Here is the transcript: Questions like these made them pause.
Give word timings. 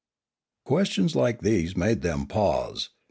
Questions 0.65 1.15
like 1.15 1.41
these 1.43 1.77
made 1.77 2.01
them 2.01 2.25
pause. 2.25 2.89